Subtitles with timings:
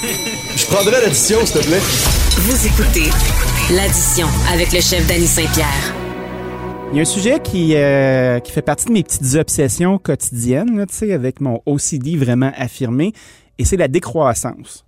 [0.00, 1.80] Je prendrais l'addition, s'il te plaît.
[1.80, 3.10] Vous écoutez
[3.74, 5.94] l'addition avec le chef Danny Saint-Pierre.
[6.92, 10.78] Il y a un sujet qui, euh, qui fait partie de mes petites obsessions quotidiennes,
[10.78, 13.12] là, tu sais, avec mon OCD vraiment affirmé,
[13.58, 14.84] et c'est la décroissance.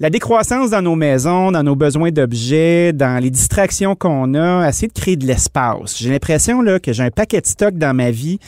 [0.00, 4.88] La décroissance dans nos maisons, dans nos besoins d'objets, dans les distractions qu'on a, essayer
[4.88, 5.98] de créer de l'espace.
[5.98, 8.38] J'ai l'impression là, que j'ai un paquet de stock dans ma vie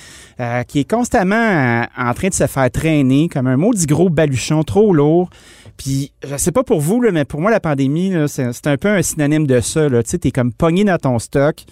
[0.41, 4.09] euh, qui est constamment euh, en train de se faire traîner comme un maudit gros
[4.09, 5.31] baluchon trop lourd.
[5.77, 8.89] Puis, je sais pas pour vous, là, mais pour moi, la pandémie, c'est, un peu
[8.89, 9.89] un synonyme de ça.
[9.89, 11.65] Tu sais, t'es comme pogné dans ton stock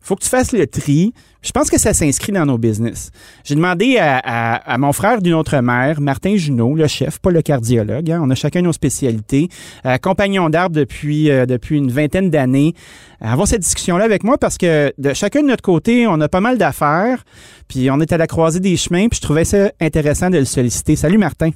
[0.00, 1.12] faut que tu fasses le tri.
[1.42, 3.10] Je pense que ça s'inscrit dans nos business.
[3.44, 8.10] J'ai demandé à mon frère d'une autre mère, Martin Junot, le chef, pas le cardiologue.
[8.10, 8.20] hein.
[8.22, 9.48] on a chacun nos spécialités.
[9.86, 12.74] Euh, compagnon d'arbre depuis, euh, depuis une vingtaine d'années.
[13.22, 16.28] Euh, avoir cette discussion-là avec moi parce que de chacun de notre côté, on a
[16.28, 17.24] pas mal d'affaires.
[17.68, 19.08] Puis on est à la croisée des chemins.
[19.08, 20.96] Puis je trouvais ça intéressant de le solliciter.
[20.96, 21.50] Salut Martin.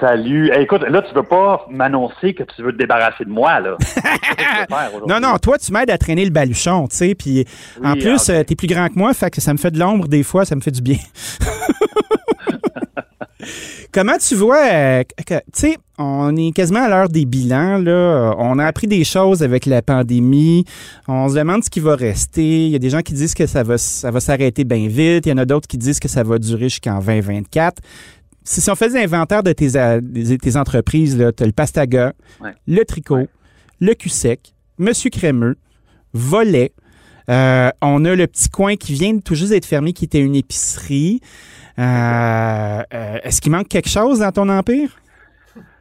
[0.00, 0.50] Salut.
[0.52, 3.76] Hey, écoute, là, tu veux pas m'annoncer que tu veux te débarrasser de moi, là.
[5.08, 7.14] Non, non, toi, tu m'aides à traîner le baluchon, tu sais.
[7.14, 7.46] Puis
[7.82, 8.40] en plus, ah, ok.
[8.40, 10.44] euh, t'es plus grand que moi, fait que ça me fait de l'ombre des fois,
[10.44, 10.98] ça me fait du bien.
[13.92, 18.34] Comment tu vois, euh, tu sais, on est quasiment à l'heure des bilans, là.
[18.38, 20.64] On a appris des choses avec la pandémie.
[21.08, 22.66] On se demande ce qui va rester.
[22.66, 25.24] Il y a des gens qui disent que ça va, ça va s'arrêter bien vite.
[25.26, 27.80] Il y en a d'autres qui disent que ça va durer jusqu'en 2024.
[28.48, 29.68] Si, si on faisait l'inventaire de tes,
[30.38, 32.52] tes entreprises, tu as le Pastaga, Ouais.
[32.66, 33.28] le Tricot, Ouais.
[33.80, 35.56] le Cul-Sec, Monsieur Crémeux,
[36.14, 36.72] Volet.
[37.28, 40.20] Euh, on a le petit coin qui vient de tout juste d'être fermé, qui était
[40.20, 41.20] une épicerie.
[41.78, 44.98] Euh, euh, Est-ce qu'il manque quelque chose dans ton empire?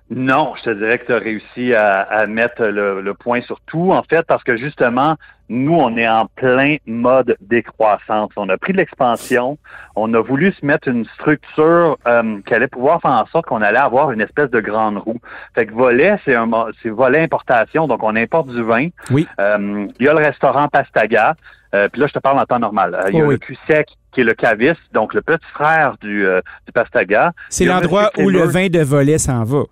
[0.09, 3.59] Non, je te dirais que tu as réussi à, à mettre le, le point sur
[3.61, 5.15] tout, en fait, parce que justement,
[5.49, 8.29] nous, on est en plein mode décroissance.
[8.37, 9.57] On a pris de l'expansion,
[9.95, 13.61] on a voulu se mettre une structure euh, qui allait pouvoir faire en sorte qu'on
[13.61, 15.19] allait avoir une espèce de grande roue.
[15.55, 16.49] Fait que volet, c'est un
[16.81, 18.87] c'est volet importation, donc on importe du vin.
[19.11, 19.27] Oui.
[19.39, 21.35] Euh, il y a le restaurant Pastaga.
[21.75, 22.95] Euh, puis là, je te parle en temps normal.
[22.95, 25.97] Euh, il y a Oh le cul-sec, qui est le caviste, donc le petit frère
[26.01, 27.33] du, euh, du Pastaga.
[27.49, 29.63] C'est l'endroit où le vin de volet s'en va.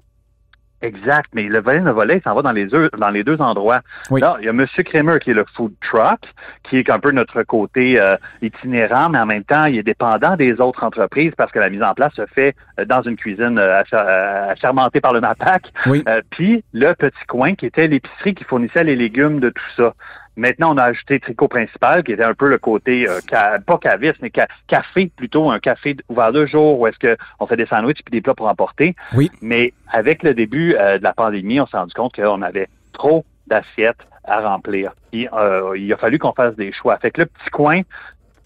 [0.81, 3.81] Exact, mais le volet de volet, ça va dans les deux, dans les deux endroits.
[4.11, 4.21] Oui.
[4.21, 6.19] Là, il y a Monsieur Kramer qui est le food truck,
[6.63, 10.35] qui est un peu notre côté euh, itinérant, mais en même temps, il est dépendant
[10.35, 13.57] des autres entreprises parce que la mise en place se fait euh, dans une cuisine
[13.57, 14.53] euh, euh,
[15.01, 15.71] par le MAPAC.
[15.87, 16.03] Oui.
[16.07, 19.93] Euh, Puis le petit coin qui était l'épicerie qui fournissait les légumes de tout ça.
[20.35, 23.77] Maintenant, on a ajouté Tricot Principal, qui était un peu le côté, euh, ca- pas
[23.77, 27.57] caviste, mais ca- café plutôt, un café ouvert deux jours où est-ce que on fait
[27.57, 28.95] des sandwichs puis des plats pour emporter.
[29.13, 29.31] Oui.
[29.41, 33.23] Mais avec le début euh, de la pandémie, on s'est rendu compte qu'on avait trop
[33.47, 34.93] d'assiettes à remplir.
[35.11, 36.97] Puis, euh, il a fallu qu'on fasse des choix.
[36.97, 37.81] Fait que le petit coin,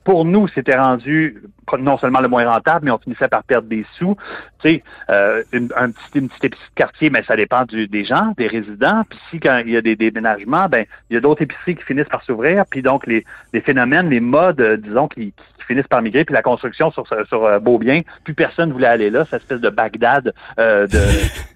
[0.04, 1.44] pour nous, c'était rendu
[1.78, 4.16] non seulement le moins rentable, mais on finissait par perdre des sous.
[4.62, 7.88] Tu sais, euh, une, un petit, une petite épicerie de quartier, mais ça dépend du,
[7.88, 9.04] des gens, des résidents.
[9.10, 11.84] Puis si quand il y a des déménagements, ben il y a d'autres épiceries qui
[11.84, 12.64] finissent par s'ouvrir.
[12.70, 16.26] Puis donc les, les phénomènes, les modes, euh, disons, qui, qui finissent par migrer.
[16.26, 19.26] Puis la construction sur, sur euh, Beaubien, plus personne voulait aller là.
[19.26, 21.00] Cette espèce de Bagdad euh, de,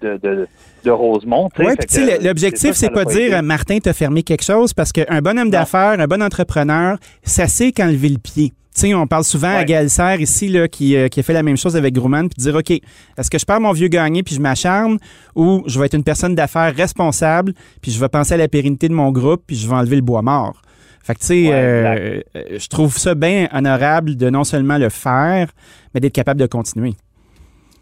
[0.06, 0.48] de, de, de
[0.90, 1.48] Rosemont.
[1.54, 1.68] tu sais.
[1.68, 1.76] Oui,
[2.16, 5.38] puis l'objectif, c'est pas de dire euh, Martin t'a fermé quelque chose parce qu'un bon
[5.38, 8.52] homme d'affaires, un bon entrepreneur, ça sait quand lever le pied.
[8.74, 9.88] Tu sais, on parle souvent à Ouais.
[9.88, 12.56] Serre ici là, qui, euh, qui a fait la même chose avec Grumman, puis dire
[12.56, 14.98] OK, est-ce que je perds mon vieux gagné puis je m'acharne
[15.36, 18.88] ou je vais être une personne d'affaires responsable puis je vais penser à la pérennité
[18.88, 20.60] de mon groupe puis je vais enlever le bois mort.
[21.04, 24.78] Fait que tu sais, Ouais, euh, euh, je trouve ça bien honorable de non seulement
[24.78, 25.50] le faire,
[25.94, 26.94] mais d'être capable de continuer.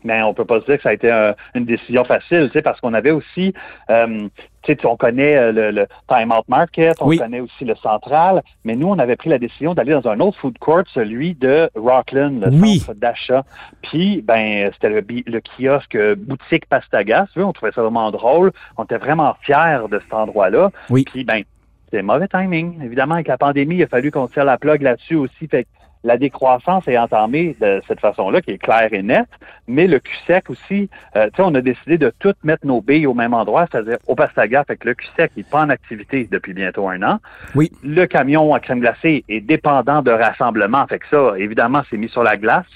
[0.05, 2.53] Mais on peut pas se dire que ça a été un- une décision facile, tu
[2.53, 3.53] sais, parce qu'on avait aussi,
[3.91, 4.29] euh,
[4.63, 7.19] tu sais, on connaît euh, le, le Time Out Market, on Oui.
[7.19, 10.39] connaît aussi le Central, mais nous, on avait pris la décision d'aller dans un autre
[10.39, 12.79] food court, celui de Rockland, le Oui.
[12.79, 13.43] centre d'achat.
[13.83, 18.11] Puis, ben, c'était le, le kiosque euh, boutique Pastaga, tu vois, on trouvait ça vraiment
[18.11, 18.53] drôle.
[18.77, 20.71] On était vraiment fiers de cet endroit-là.
[20.91, 21.05] Oui.
[21.05, 21.43] Puis, ben,
[21.87, 22.83] c'était mauvais timing.
[22.83, 25.47] Évidemment, avec la pandémie, il a fallu qu'on tire la plug là-dessus aussi.
[25.49, 25.67] Fait
[26.05, 29.29] la décroissance est entamée de cette façon-là, qui est claire et nette,
[29.69, 33.07] mais le cul-sec aussi, euh, tu sais, on a décidé de tout mettre nos billes
[33.07, 36.55] au même endroit, c'est-à-dire au Pastaga, fait que le cul-sec n'est pas en activité depuis
[36.55, 37.19] bientôt un an.
[37.55, 37.71] Oui.
[37.83, 42.09] Le camion à crème glacée est dépendant de rassemblement, fait que ça, évidemment, c'est mis
[42.09, 42.67] sur la glace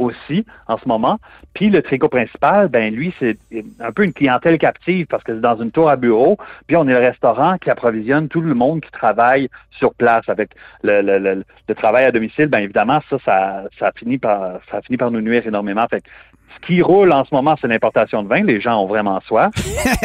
[0.00, 1.18] aussi en ce moment.
[1.54, 3.36] Puis le tricot principal, ben lui, c'est
[3.80, 6.38] un peu une clientèle captive parce que c'est dans une tour à bureau.
[6.66, 10.50] Puis on est le restaurant qui approvisionne tout le monde qui travaille sur place avec
[10.82, 12.46] le, le, le, le travail à domicile.
[12.46, 15.86] Ben évidemment, ça, ça, ça finit par ça finit par nous nuire énormément.
[15.88, 16.08] Fait que
[16.54, 18.42] ce qui roule en ce moment, c'est l'importation de vin.
[18.42, 19.52] Les gens ont vraiment soif.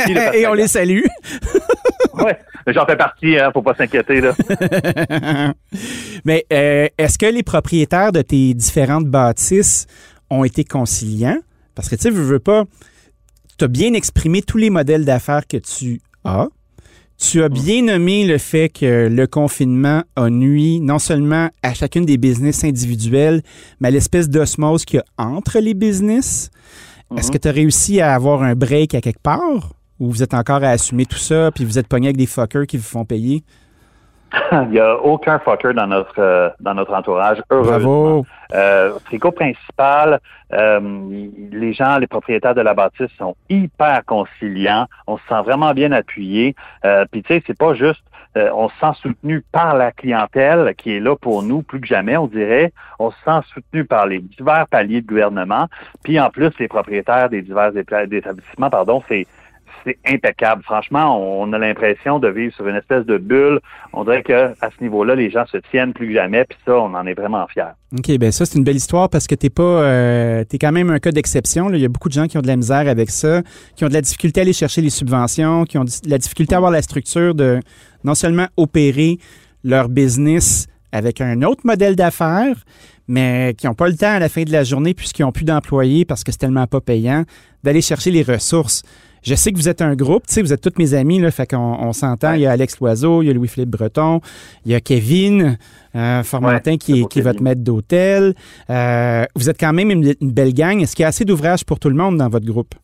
[0.34, 1.04] Et on les salue.
[2.14, 2.38] Ouais,
[2.74, 4.34] j'en fais partie, hein, faut pas s'inquiéter là.
[6.26, 9.88] Mais euh, est-ce que les propriétaires de tes différentes bâtisses
[10.30, 11.40] ont été conciliants?
[11.76, 12.64] Parce que tu sais, veux, veux pas.
[13.58, 16.48] tu as bien exprimé tous les modèles d'affaires que tu as.
[17.18, 22.06] Tu as bien nommé le fait que le confinement a nuit non seulement à chacune
[22.06, 23.42] des business individuels,
[23.80, 26.50] mais à l'espèce d'osmose qu'il y a entre les business.
[27.16, 29.74] Est-ce que tu as réussi à avoir un break à quelque part?
[30.00, 32.68] Ou vous êtes encore à assumer tout ça, puis vous êtes pogné avec des fuckers
[32.68, 33.44] qui vous font payer?
[34.52, 37.78] Il n'y a aucun fucker dans notre euh, dans notre entourage, heureusement.
[37.78, 38.26] Bravo.
[38.54, 40.20] Euh, frigo principal,
[40.54, 40.80] euh,
[41.52, 44.88] les gens, les propriétaires de la bâtisse sont hyper conciliants.
[45.08, 46.56] On se sent vraiment bien appuyé.
[46.84, 48.02] Euh, Puis tu sais, c'est pas juste
[48.54, 52.18] on se sent soutenu par la clientèle qui est là pour nous plus que jamais,
[52.18, 52.74] on dirait.
[53.00, 55.68] On se sent soutenu par les divers paliers de gouvernement.
[56.04, 59.26] Puis en plus, les propriétaires des divers éta- établissements, pardon, c'est
[59.84, 60.64] c'est impeccable.
[60.64, 63.60] Franchement, on a l'impression de vivre sur une espèce de bulle.
[63.94, 66.46] On dirait que à ce niveau-là, les gens se tiennent plus que jamais.
[66.46, 67.74] Puis ça, on en est vraiment fiers.
[67.98, 70.90] OK, ben ça, c'est une belle histoire parce que t'es pas euh, t'es quand même
[70.90, 71.70] un cas d'exception.
[71.72, 73.42] Il y a beaucoup de gens qui ont de la misère avec ça,
[73.76, 76.56] qui ont de la difficulté à aller chercher les subventions, qui ont de la difficulté
[76.56, 77.60] à avoir la structure de
[78.04, 79.18] non seulement opérer
[79.64, 82.56] leur business avec un autre modèle d'affaires,
[83.08, 85.46] mais qui n'ont pas le temps à la fin de la journée, puisqu'ils n'ont plus
[85.46, 87.24] d'employés parce que c'est tellement pas payant,
[87.64, 88.84] d'aller chercher les ressources.
[89.24, 91.32] Je sais que vous êtes un groupe, tu sais, vous êtes tous mes amis, là,
[91.32, 92.34] fait qu'on on s'entend.
[92.34, 94.22] Il y a Alex Loiseau, il y a Louis-Philippe Breton,
[94.66, 95.58] il y a Kevin
[95.96, 98.36] euh, Formantin Ouais, qui, est, qui est votre maître d'hôtel.
[98.70, 100.80] Euh, vous êtes quand même une, une belle gang.
[100.80, 102.76] Est-ce qu'il y a assez d'ouvrages pour tout le monde dans votre groupe?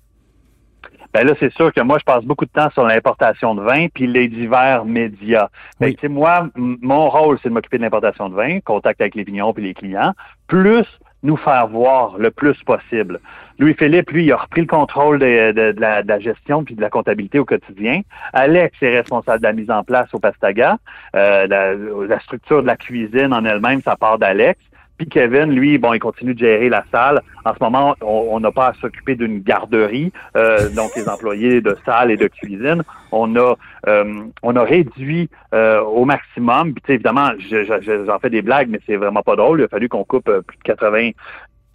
[1.14, 3.88] Ben là, c'est sûr que moi, je passe beaucoup de temps sur l'importation de vin
[3.94, 5.50] puis les divers médias.
[5.82, 5.98] Oui.
[6.00, 9.54] sais, moi, mon rôle, c'est de m'occuper de l'importation de vin, contact avec les vignons
[9.54, 10.14] puis les clients,
[10.48, 10.86] plus
[11.24, 13.20] nous faire voir le plus possible.
[13.60, 16.74] Louis-Philippe, lui, il a repris le contrôle de, de- de la, de la gestion puis
[16.74, 18.02] de la comptabilité au quotidien.
[18.34, 20.78] Alex est responsable de la mise en place au Pastaga.
[21.16, 21.74] Euh, la,
[22.08, 24.60] la structure de la cuisine en elle-même, ça part d'Alex.
[25.02, 27.22] Puis Kevin, lui, bon, il continue de gérer la salle.
[27.44, 31.76] En ce moment, on n'a pas à s'occuper d'une garderie, euh, donc les employés de
[31.84, 32.84] salle et de cuisine.
[33.12, 33.56] On a
[33.88, 34.14] euh,
[34.44, 36.74] on a réduit euh, au maximum.
[36.74, 39.36] Puis tu sais, évidemment, je- je- je- j'en fais des blagues, mais c'est vraiment pas
[39.36, 39.62] drôle.
[39.62, 41.10] Il a fallu qu'on coupe plus de 80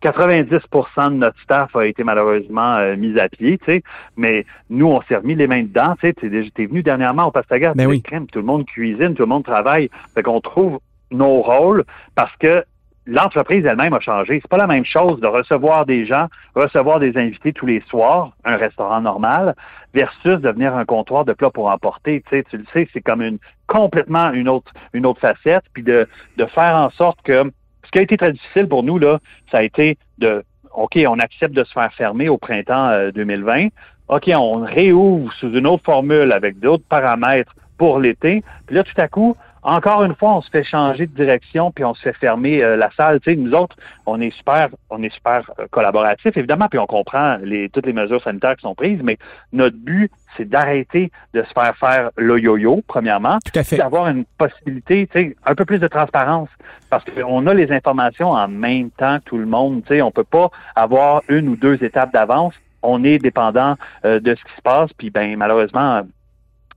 [0.03, 3.83] 90 de notre staff a été malheureusement euh, mis à pied, tu sais.
[4.17, 6.51] Mais nous, on s'est remis les mains dedans, tu sais.
[6.55, 8.03] T'es venu dernièrement au Pastaga, Ben oui.
[8.03, 9.91] crème, tout le monde cuisine, tout le monde travaille.
[10.15, 10.79] Fait qu'on trouve
[11.11, 11.83] nos rôles
[12.15, 12.65] parce que
[13.07, 14.41] l'entreprise elle-même a changé.
[14.43, 18.33] C'est pas la même chose de recevoir des gens, recevoir des invités tous les soirs,
[18.45, 19.55] un restaurant normal,
[19.95, 22.23] versus devenir un comptoir de plats pour emporter.
[22.29, 25.83] Tu sais, tu le sais, c'est comme une complètement une autre une autre facette, puis
[25.83, 27.51] de de faire en sorte que
[27.85, 29.19] ce qui a été très difficile pour nous là,
[29.51, 30.45] ça a été de
[30.75, 33.69] OK, on accepte de se faire fermer au printemps euh, 2020.
[34.09, 38.45] OK, on réouvre sous une autre formule avec d'autres paramètres pour l'été.
[38.67, 39.37] Puis là, tout à coup,
[39.67, 42.77] encore une fois, on se fait changer de direction puis on se fait fermer euh,
[42.77, 43.19] la salle.
[43.21, 43.77] Tu sais, nous autres,
[44.07, 47.93] on est super, on est super euh, collaboratifs, évidemment, puis on comprend les, toutes les
[47.93, 49.19] mesures sanitaires qui sont prises, mais
[49.53, 53.39] notre but, c'est d'arrêter de se faire faire le yo-yo, premièrement,
[53.73, 56.49] d'avoir une possibilité, tu sais, un peu plus de transparence.
[56.89, 59.83] Parce qu'on a les informations en même temps que tout le monde.
[59.83, 62.55] Tu sais, on peut pas avoir une ou deux étapes d'avance.
[62.83, 63.75] On est dépendant
[64.05, 64.93] euh, de ce qui se passe.
[64.93, 66.03] Puis, ben, malheureusement,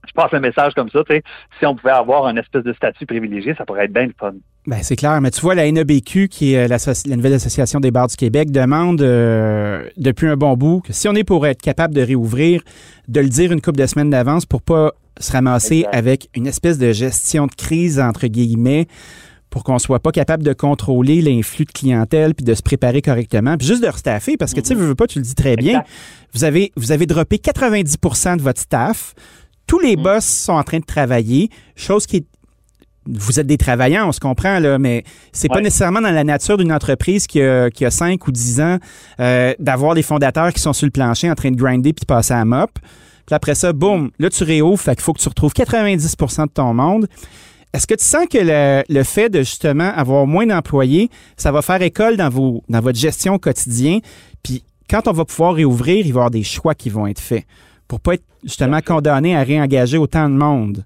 [0.06, 1.00] je passe le message comme ça.
[1.08, 1.22] Tu sais,
[1.58, 4.32] si on pouvait avoir un espèce de statut privilégié, ça pourrait être bien le fun.
[4.66, 7.90] Ben, c'est clair, mais tu vois, la NABQ, qui est euh, la nouvelle association des
[7.90, 11.62] bars du Québec, demande euh, depuis un bon bout que si on est pour être
[11.62, 12.62] capable de réouvrir,
[13.08, 16.78] de le dire une couple de semaines d'avance pour pas se ramasser avec une espèce
[16.78, 18.86] de gestion de crise, entre guillemets,
[19.48, 23.56] pour qu'on soit pas capable de contrôler l'influx de clientèle puis de se préparer correctement,
[23.56, 25.56] puis juste de restaffer, parce que tu sais, veux, veux pas, tu le dis très
[25.56, 25.88] bien, Exact.
[26.34, 29.14] vous avez, vous avez droppé 90% de votre staff,
[29.70, 30.02] tous les Mm.
[30.02, 32.24] boss sont en train de travailler, chose qui est
[33.06, 35.62] vous êtes des travailleurs, on se comprend, là, mais c'est pas Ouais.
[35.62, 38.76] nécessairement dans la nature d'une entreprise qui a, qui a 5 ou 10 ans
[39.20, 42.06] euh, d'avoir les fondateurs qui sont sur le plancher en train de grinder puis de
[42.06, 42.70] passer à mop.
[43.26, 46.50] Puis après ça, boum, là, tu réouvres, fait qu'il faut que tu retrouves 90% de
[46.52, 47.08] ton monde.
[47.72, 51.62] Est-ce que tu sens que le, le fait de justement avoir moins d'employés, ça va
[51.62, 54.00] faire école dans, vos, dans votre gestion au quotidien?
[54.42, 57.20] Puis quand on va pouvoir réouvrir, il va y avoir des choix qui vont être
[57.20, 57.44] faits
[57.90, 60.84] pour pas être justement condamné à réengager autant de monde.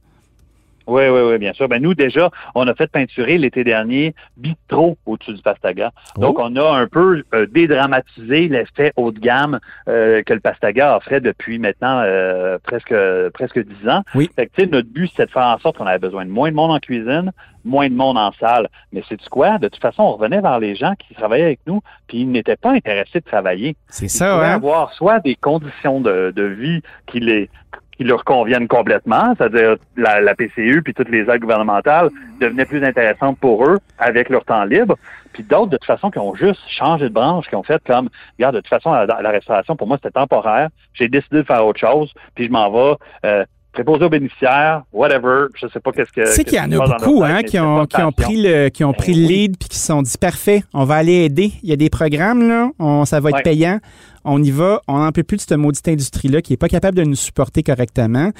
[0.86, 1.68] Oui, oui, oui, bien sûr.
[1.68, 5.92] Ben, nous, déjà, on a fait peinturer l'été dernier Bitro au-dessus du Pastaga.
[6.16, 6.42] Donc, Oh.
[6.46, 11.20] on a un peu euh, dédramatisé l'effet haut de gamme euh, que le Pastaga offrait
[11.20, 12.94] depuis maintenant euh, presque
[13.34, 14.02] presque dix ans.
[14.14, 14.30] Oui.
[14.36, 16.30] Fait que, tu sais, notre but, c'est de faire en sorte qu'on avait besoin de
[16.30, 17.32] moins de monde en cuisine,
[17.64, 18.68] moins de monde en salle.
[18.92, 19.58] Mais c'est quoi?
[19.58, 22.56] De toute façon, on revenait vers les gens qui travaillaient avec nous, puis ils n'étaient
[22.56, 23.76] pas intéressés de travailler.
[23.88, 24.54] C'est ça, pouvaient hein?
[24.54, 27.48] avoir soit des conditions de, de vie qui les
[27.96, 32.10] qui leur conviennent complètement, c'est-à-dire la, la, PCU puis toutes les aides gouvernementales
[32.40, 34.96] devenaient plus intéressantes pour eux avec leur temps libre.
[35.32, 38.08] Puis d'autres, de toute façon, qui ont juste changé de branche, qui ont fait comme,
[38.38, 40.68] regarde, de toute façon, la, la restauration, pour moi, c'était temporaire.
[40.94, 42.96] J'ai décidé de faire autre chose, puis je m'en vais.
[43.26, 43.44] Euh,
[43.74, 46.24] préposé aux bénéficiaires, whatever, je sais pas qu'est-ce que.
[46.26, 48.84] Tu sais qu'il y en a beaucoup, hein, qui ont, qui ont pris le, qui
[48.84, 51.52] ont pris le ben lead puis qui se sont dit parfait, on va aller aider.
[51.62, 53.80] Il y a des programmes là, on, ça va être payant.
[54.24, 56.96] On y va, on n'en peut plus de cette maudite industrie-là qui est pas capable
[56.96, 58.30] de nous supporter correctement.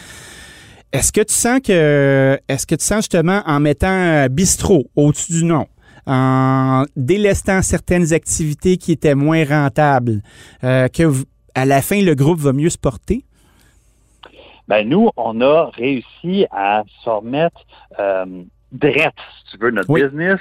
[0.93, 5.45] Est-ce que tu sens que, est-ce que tu sens justement en mettant bistrot au-dessus du
[5.45, 5.67] nom,
[6.07, 10.23] en délestant certaines activités qui étaient moins rentables,
[10.63, 11.13] euh, que
[11.57, 13.25] à la fin le groupe va mieux se porter?
[14.69, 17.61] Ben nous, on a réussi à se remettre
[17.99, 18.43] euh,
[18.73, 20.41] direct, si tu veux, notre business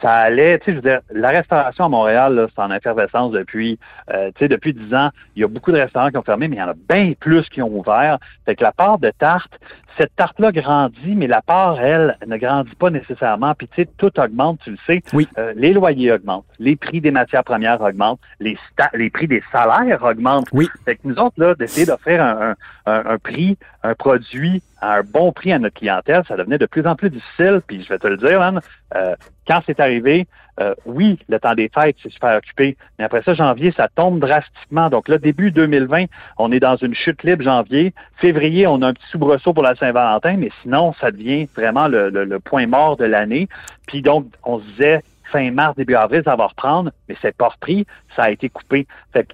[0.00, 3.78] ça allait, tu sais, je veux dire, la restauration à Montréal, c'est en effervescence depuis,
[4.10, 5.10] euh, tu sais, depuis dix ans.
[5.36, 7.12] Il y a beaucoup de restaurants qui ont fermé, mais il y en a bien
[7.18, 8.18] plus qui ont ouvert.
[8.46, 9.52] Fait que la part de tarte,
[9.96, 13.54] cette tarte-là grandit, mais la part, elle, ne grandit pas nécessairement.
[13.54, 15.02] Puis, tu sais, tout augmente, tu le sais.
[15.12, 15.28] Oui.
[15.38, 18.56] Euh, les loyers augmentent, les prix des matières premières augmentent, les,
[18.94, 20.48] les prix des salaires augmentent.
[20.52, 20.68] Oui.
[20.84, 22.54] Fait que nous autres, là, d'essayer d'offrir un,
[22.86, 26.66] un, un, prix, un produit à un bon prix à notre clientèle, ça devenait de
[26.66, 27.60] plus en plus difficile.
[27.66, 28.60] Puis, je vais te le dire, man,
[28.94, 29.14] euh,
[29.46, 30.26] quand c'est arrivé,
[30.60, 34.20] euh, oui, le temps des fêtes, c'est super occupé, mais après ça, janvier, ça tombe
[34.20, 34.90] drastiquement.
[34.90, 36.04] Donc là, début 2020,
[36.38, 37.94] on est dans une chute libre janvier.
[38.16, 42.38] Février, on a un petit soubresaut pour la Saint-Valentin, mais sinon, ça devient vraiment le,
[42.40, 43.48] point mort de l'année.
[43.86, 45.02] Puis donc, on se disait,
[45.32, 48.86] fin mars, début avril, ça va reprendre, mais c'est pas repris, ça a été coupé.
[49.12, 49.32] Fait que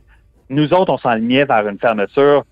[0.49, 2.45] nous autres, on s'enlignait vers une fermeture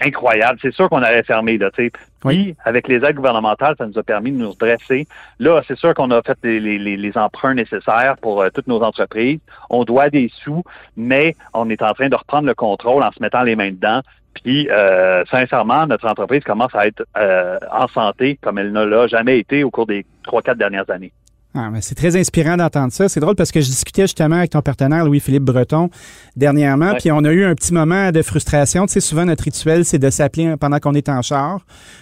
[0.00, 0.58] incroyable.
[0.62, 1.92] C'est sûr qu'on avait fermé, là, tu sais.
[2.24, 5.06] Oui, avec les aides gouvernementales, ça nous a permis de nous redresser.
[5.38, 8.82] Là, c'est sûr qu'on a fait les, les, les, emprunts nécessaires pour euh, toutes nos
[8.82, 9.40] entreprises.
[9.68, 10.64] On doit des sous,
[10.96, 14.00] mais on est en train de reprendre le contrôle en se mettant les mains dedans.
[14.42, 19.06] Puis, euh, sincèrement, notre entreprise commence à être euh, en santé comme elle ne l'a
[19.06, 21.12] jamais été au cours des trois, quatre dernières années.
[21.56, 23.08] Ah, c'est très inspirant d'entendre ça.
[23.08, 25.88] C'est drôle parce que je discutais justement avec ton partenaire Louis-Philippe Breton
[26.34, 28.86] dernièrement, puis on a eu un petit moment de frustration.
[28.86, 31.60] Tu sais, souvent notre rituel, c'est de s'appeler pendant qu'on est en char.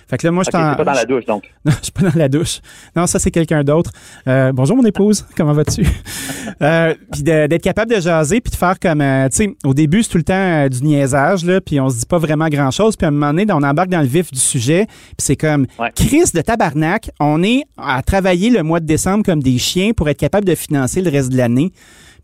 [0.09, 1.44] Fait que là, moi, je okay, pas dans la douche, donc.
[1.64, 2.61] Non, je suis pas dans la douche.
[2.97, 3.92] Non, ça, c'est quelqu'un d'autre.
[4.26, 5.25] Euh, bonjour, mon épouse.
[5.37, 5.87] Comment vas-tu?
[6.62, 10.02] euh, puis d'être capable de jaser, puis de faire comme, euh, tu sais, au début,
[10.02, 12.97] c'est tout le temps du niaisage, là, puis on se dit pas vraiment grand-chose.
[12.97, 15.66] Puis à un moment donné, on embarque dans le vif du sujet, puis c'est comme,
[15.94, 20.08] Chris de tabarnak, on est à travailler le mois de décembre comme des chiens pour
[20.08, 21.72] être capable de financer le reste de l'année.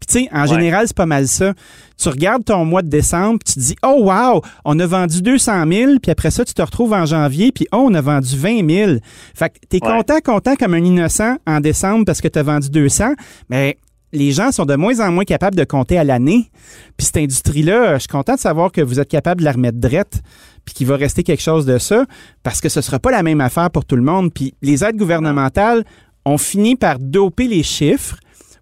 [0.00, 1.54] Puis tu sais, en général, c'est pas mal ça.
[2.00, 5.22] Tu regardes ton mois de décembre, puis tu te dis, oh wow, on a vendu
[5.22, 8.37] 200 000, puis après ça, tu te retrouves en janvier, puis oh, on a vendu
[8.37, 8.92] 20 000.
[9.34, 12.70] Fait que t'es content, content comme un innocent en décembre parce que tu as vendu
[12.70, 13.14] 200,
[13.48, 13.78] mais
[14.12, 16.50] les gens sont de moins en moins capables de compter à l'année.
[16.96, 19.78] Puis cette industrie-là, je suis content de savoir que vous êtes capable de la remettre
[19.78, 20.22] drette,
[20.64, 22.06] puis qu'il va rester quelque chose de ça,
[22.42, 24.32] parce que ce sera pas la même affaire pour tout le monde.
[24.32, 25.84] Puis les aides gouvernementales,
[26.28, 28.16] on finit par doper les chiffres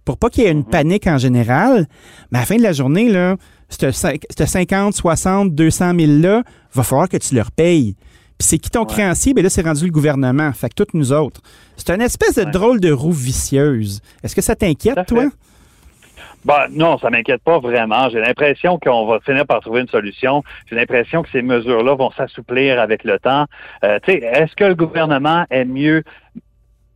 [0.04, 0.70] pour pas qu'il y ait une mhm.
[0.70, 1.87] panique en général.
[2.30, 3.37] Mais à la fin de la journée, là,
[3.68, 6.42] ce 50, 60, 200 000-là,
[6.73, 7.96] va falloir que tu leur payes.
[8.38, 9.35] Puis c'est qui ton créancier?
[9.35, 10.52] Bien là, c'est rendu le gouvernement.
[10.52, 11.40] Fait que toutes nous autres.
[11.76, 14.00] C'est une espèce de drôle de roue vicieuse.
[14.23, 15.25] Est-ce que ça t'inquiète, toi?
[16.44, 18.08] Ben, non, ça m'inquiète pas vraiment.
[18.08, 20.44] J'ai l'impression qu'on va finir par trouver une solution.
[20.70, 23.46] J'ai l'impression que ces mesures-là vont s'assouplir avec le temps.
[23.82, 26.04] Euh, est-ce que le gouvernement est mieux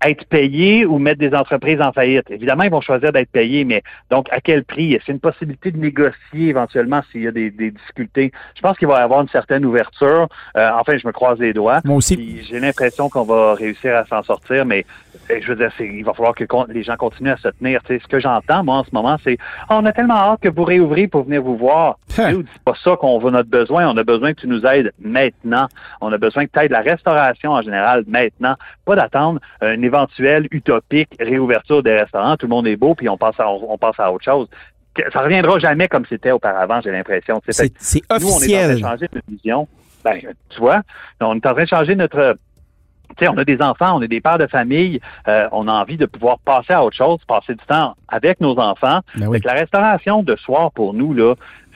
[0.04, 2.30] être payé ou mettre des entreprises en faillite.
[2.30, 4.94] Évidemment, ils vont choisir d'être payés, mais donc à quel prix?
[4.94, 8.32] Est-ce une possibilité de négocier éventuellement s'il y a des, difficultés?
[8.54, 10.28] Je pense qu'il va y avoir une certaine ouverture.
[10.56, 11.80] Euh, enfin, je me croise les doigts.
[11.84, 12.42] Moi aussi.
[12.48, 14.86] J'ai l'impression qu'on va réussir à s'en sortir, mais
[15.28, 17.80] eh, je veux dire, il va falloir que les gens continuent à se tenir.
[17.86, 19.36] ce que j'entends, moi, en ce moment, c'est
[19.68, 21.98] oh, on a tellement hâte que vous réouvrez pour venir vous voir.
[22.20, 22.42] Hein.
[22.52, 23.88] c'est pas ça qu'on veut notre besoin.
[23.88, 25.68] On a besoin que tu nous aides maintenant.
[26.02, 28.56] On a besoin que tu aides la restauration en général maintenant.
[28.84, 32.36] Pas d'attendre une éventuelle utopique réouverture des restaurants.
[32.36, 34.48] Tout le monde est beau, puis on passe à, on passe à autre chose
[35.12, 37.40] ça reviendra jamais comme c'était auparavant, j'ai l'impression.
[37.46, 38.20] C'est officiel.
[38.20, 39.68] Nous, on est en train de changer notre vision.
[40.04, 40.82] Ben, tu vois,
[41.20, 42.36] on est en train de changer notre
[43.18, 45.96] sais, on a des enfants, on est des pères de famille, euh, on a envie
[45.96, 49.00] de pouvoir passer à autre chose, passer du temps avec nos enfants.
[49.16, 51.34] Ben la restauration de soir pour nous là,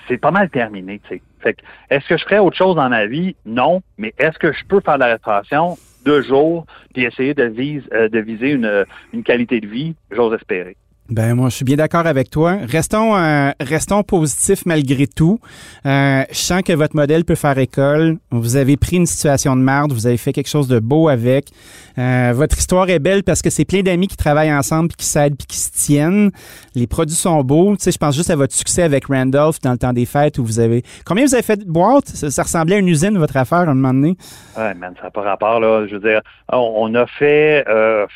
[0.09, 1.01] c'est pas mal terminé.
[1.09, 1.23] sais.
[1.45, 1.57] Fait
[1.91, 3.37] est-ce que je ferais autre chose dans ma vie?
[3.45, 7.45] Non, mais est-ce que je peux faire de la restauration deux jours puis essayer de,
[7.45, 8.51] euh, viser
[9.13, 9.95] une qualité de vie?
[10.11, 10.77] J'ose espérer.
[11.11, 12.57] Ben moi, je suis bien d'accord avec toi.
[12.67, 15.39] Restons euh, restons positifs malgré tout.
[15.85, 18.17] Euh, je sens que votre modèle peut faire école.
[18.31, 21.49] Vous avez pris une situation de merde, vous avez fait quelque chose de beau avec.
[21.99, 25.05] Euh, votre histoire est belle parce que c'est plein d'amis qui travaillent ensemble, puis qui
[25.05, 26.31] s'aident, puis qui se tiennent.
[26.75, 27.77] Les produits sont beaux.
[27.77, 30.39] Tu sais, je pense juste à votre succès avec Randolph dans le temps des fêtes
[30.39, 30.83] où vous avez.
[31.05, 32.09] Combien vous avez fait de boîtes?
[32.09, 34.17] Ça, ressemblait à une usine votre affaire à un moment donné.
[34.57, 35.87] Ouais, man, ça n'a pas rapport là.
[35.87, 38.07] Je veux dire, on, a fait euh,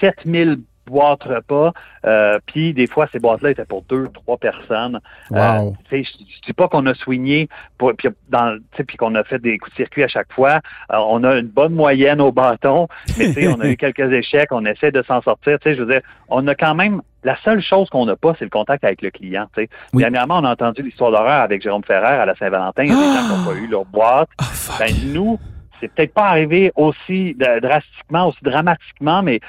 [0.00, 1.72] 7000 boîtes repas.
[2.04, 5.00] Euh, puis des fois, ces boîtes-là étaient pour deux, trois personnes.
[5.32, 5.76] Euh, wow.
[5.90, 7.48] je, je dis pas qu'on a soigné
[7.78, 10.60] puis, qu'on a fait des coups de circuit à chaque fois.
[10.92, 12.88] Euh, on a une bonne moyenne au bâton,
[13.18, 14.48] mais on a eu quelques échecs.
[14.50, 15.58] On essaie de s'en sortir.
[15.64, 18.50] Je veux dire, on a quand même la seule chose qu'on n'a pas, c'est le
[18.50, 19.46] contact avec le client.
[19.56, 19.68] Oui.
[19.94, 22.82] Dernièrement, on a entendu l'histoire d'horreur avec Jérôme Ferrer à la Saint-Valentin.
[22.82, 24.28] A des gens qui n'ont pas eu leur boîte.
[24.66, 25.38] Oh, ben, nous,
[25.80, 29.40] c'est peut-être pas arrivé aussi drastiquement, aussi dramatiquement, mais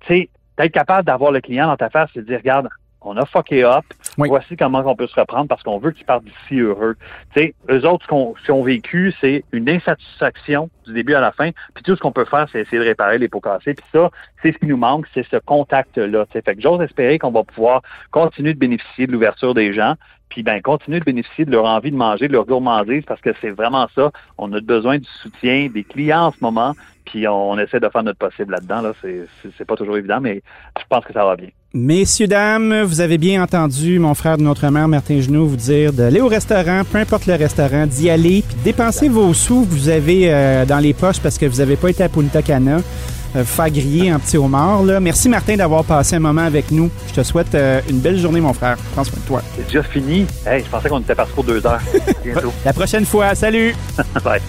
[0.00, 2.68] tu sais, d'être capable d'avoir le client dans ta face et de dire, regarde,
[3.04, 3.84] on a fucké up.
[4.16, 6.96] Voici comment on peut se reprendre parce qu'on veut que tu partes d'ici heureux.
[7.34, 11.50] Sais, eux autres, ce qu'on ont vécu, c'est une insatisfaction du début à la fin.
[11.74, 13.74] Puis tout ce qu'on peut faire, c'est essayer de réparer les pots cassés.
[13.74, 14.10] Puis ça,
[14.42, 16.26] c'est ce qui nous manque, c'est ce contact-là.
[16.32, 19.94] Fait que j'ose espérer qu'on va pouvoir continuer de bénéficier de l'ouverture des gens
[20.30, 23.30] puis ben continuer de bénéficier de leur envie de manger, de leur gourmandise, parce que
[23.40, 24.10] c'est vraiment ça.
[24.36, 28.02] On a besoin du soutien des clients en ce moment, puis on, essaie de faire
[28.02, 28.80] notre possible là-dedans.
[28.80, 28.92] Là.
[29.02, 30.42] C'est pas toujours évident, mais
[30.76, 31.50] je pense que ça va bien.
[31.76, 35.92] Messieurs, dames, vous avez bien entendu mon frère de notre mère, Martin Genoux, vous dire
[35.92, 39.88] d'aller au restaurant, peu importe le restaurant, d'y aller, puis dépenser vos sous que vous
[39.88, 42.78] avez euh, dans les poches parce que vous n'avez pas été à Punta Cana.
[43.34, 44.84] Euh, faire griller un petit homard.
[44.84, 45.00] Là.
[45.00, 46.92] Merci Martin d'avoir passé un moment avec nous.
[47.08, 48.76] Je te souhaite euh, une belle journée, mon frère.
[48.92, 49.42] Prends soin de toi.
[49.56, 50.26] C'est déjà fini?
[50.46, 51.82] Hey, je pensais qu'on était parti pour deux heures.
[52.24, 52.52] Bientôt.
[52.64, 53.34] La prochaine fois.
[53.34, 53.74] Salut.
[54.24, 54.40] Bye.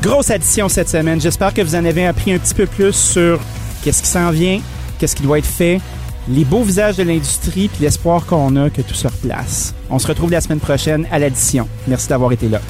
[0.00, 1.20] Grosse addition cette semaine.
[1.20, 3.38] J'espère que vous en avez appris un petit peu plus sur
[3.84, 4.60] qu'est-ce qui s'en vient,
[4.98, 5.78] qu'est-ce qui doit être fait,
[6.28, 9.74] les beaux visages de l'industrie puis l'espoir qu'on a que tout se replace.
[9.90, 11.68] On se retrouve la semaine prochaine à l'addition.
[11.86, 12.60] Merci d'avoir été là.